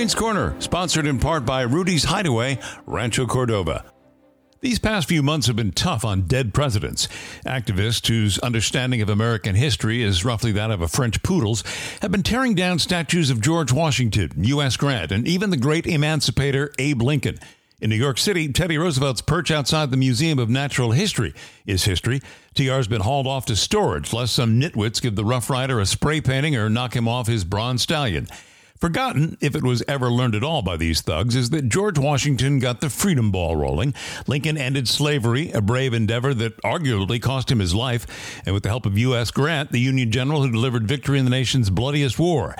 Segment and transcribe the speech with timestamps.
[0.00, 3.84] Crane's Corner, sponsored in part by Rudy's Hideaway, Rancho Cordova.
[4.62, 7.06] These past few months have been tough on dead presidents.
[7.44, 11.62] Activists whose understanding of American history is roughly that of a French poodle's
[12.00, 14.78] have been tearing down statues of George Washington, U.S.
[14.78, 17.38] Grant, and even the great emancipator Abe Lincoln.
[17.82, 21.34] In New York City, Teddy Roosevelt's perch outside the Museum of Natural History
[21.66, 22.22] is history.
[22.54, 26.22] TR's been hauled off to storage, lest some nitwits give the Rough Rider a spray
[26.22, 28.28] painting or knock him off his bronze stallion.
[28.80, 32.58] Forgotten, if it was ever learned at all by these thugs, is that George Washington
[32.58, 33.92] got the freedom ball rolling.
[34.26, 38.06] Lincoln ended slavery, a brave endeavor that arguably cost him his life,
[38.46, 39.30] and with the help of U.S.
[39.30, 42.56] Grant, the Union general who delivered victory in the nation's bloodiest war.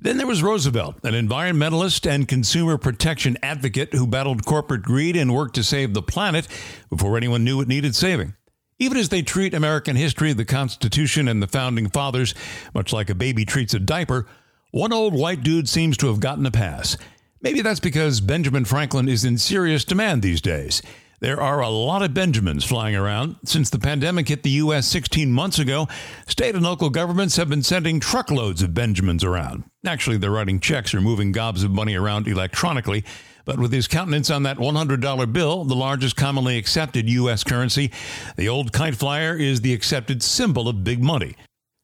[0.00, 5.32] Then there was Roosevelt, an environmentalist and consumer protection advocate who battled corporate greed and
[5.32, 6.48] worked to save the planet
[6.88, 8.34] before anyone knew it needed saving.
[8.80, 12.34] Even as they treat American history, the Constitution, and the Founding Fathers
[12.74, 14.26] much like a baby treats a diaper,
[14.70, 16.96] one old white dude seems to have gotten a pass.
[17.42, 20.82] Maybe that's because Benjamin Franklin is in serious demand these days.
[21.20, 23.36] There are a lot of Benjamins flying around.
[23.44, 24.86] Since the pandemic hit the U.S.
[24.86, 25.86] 16 months ago,
[26.26, 29.64] state and local governments have been sending truckloads of Benjamins around.
[29.84, 33.04] Actually, they're writing checks or moving gobs of money around electronically.
[33.44, 37.44] But with his countenance on that $100 bill, the largest commonly accepted U.S.
[37.44, 37.90] currency,
[38.36, 41.36] the old kite flyer is the accepted symbol of big money.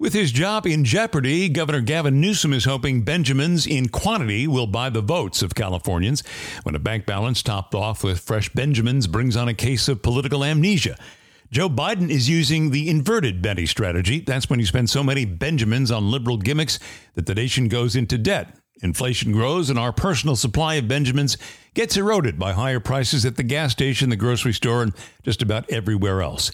[0.00, 4.90] With his job in jeopardy, Governor Gavin Newsom is hoping Benjamins in quantity will buy
[4.90, 6.22] the votes of Californians
[6.62, 10.44] when a bank balance topped off with fresh Benjamins brings on a case of political
[10.44, 10.96] amnesia.
[11.50, 14.20] Joe Biden is using the inverted Benny strategy.
[14.20, 16.78] That's when you spend so many Benjamins on liberal gimmicks
[17.16, 18.56] that the nation goes into debt.
[18.80, 21.36] Inflation grows, and our personal supply of Benjamins
[21.74, 25.68] gets eroded by higher prices at the gas station, the grocery store, and just about
[25.68, 26.52] everywhere else.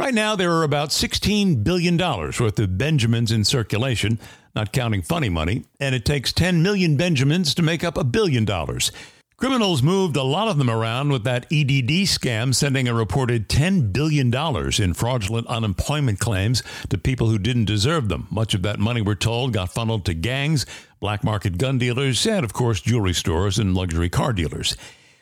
[0.00, 4.18] Right now, there are about $16 billion worth of Benjamins in circulation,
[4.54, 8.46] not counting funny money, and it takes 10 million Benjamins to make up a billion
[8.46, 8.92] dollars.
[9.36, 13.92] Criminals moved a lot of them around with that EDD scam, sending a reported $10
[13.92, 14.34] billion
[14.82, 18.26] in fraudulent unemployment claims to people who didn't deserve them.
[18.30, 20.64] Much of that money, we're told, got funneled to gangs,
[20.98, 24.78] black market gun dealers, and, of course, jewelry stores and luxury car dealers.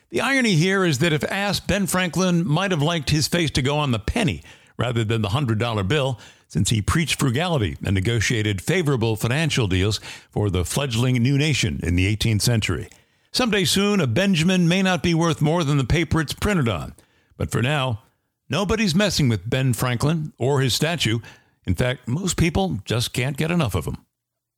[0.09, 3.61] The irony here is that if asked, Ben Franklin might have liked his face to
[3.61, 4.41] go on the penny
[4.79, 9.99] rather than the $100 bill, since he preached frugality and negotiated favorable financial deals
[10.31, 12.89] for the fledgling new nation in the 18th century.
[13.31, 16.95] Someday soon, a Benjamin may not be worth more than the paper it's printed on.
[17.37, 18.01] But for now,
[18.49, 21.19] nobody's messing with Ben Franklin or his statue.
[21.65, 23.97] In fact, most people just can't get enough of him.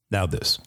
[0.10, 0.60] Now, this.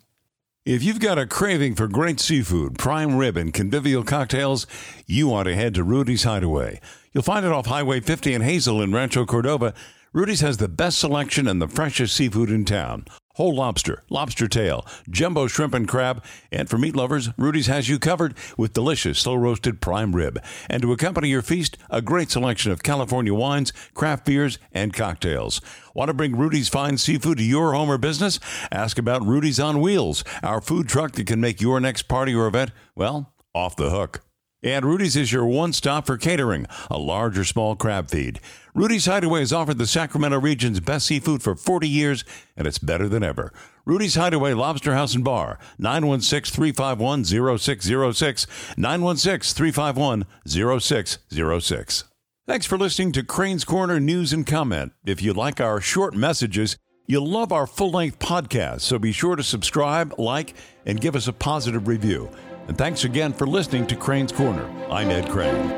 [0.67, 4.67] If you've got a craving for great seafood, prime rib, and convivial cocktails,
[5.07, 6.81] you want to head to Rudy's Hideaway.
[7.13, 9.75] You'll find it off Highway 50 in Hazel in Rancho Cordova.
[10.15, 13.05] Rudy's has the best selection and the freshest seafood in town.
[13.35, 16.23] Whole lobster, lobster tail, jumbo shrimp and crab,
[16.53, 20.41] and for meat lovers, Rudy's has you covered with delicious slow roasted prime rib.
[20.71, 25.61] And to accompany your feast, a great selection of California wines, craft beers, and cocktails.
[25.95, 28.39] Want to bring Rudy's fine seafood to your home or business?
[28.71, 32.47] Ask about Rudy's on Wheels, our food truck that can make your next party or
[32.47, 34.21] event, well, off the hook.
[34.65, 38.41] And Rudy's is your one stop for catering, a large or small crab feed.
[38.75, 42.25] Rudy's Hideaway has offered the Sacramento region's best seafood for 40 years,
[42.57, 43.53] and it's better than ever.
[43.85, 48.47] Rudy's Hideaway Lobster House and Bar, 916 351 0606,
[48.79, 52.05] 916 351 0606.
[52.47, 54.93] Thanks for listening to Crane's Corner News and Comment.
[55.05, 59.37] If you like our short messages, you'll love our full length podcast, so be sure
[59.37, 60.55] to subscribe, like,
[60.87, 62.31] and give us a positive review.
[62.67, 64.69] And thanks again for listening to Crane's Corner.
[64.91, 65.71] I'm Ed Crane.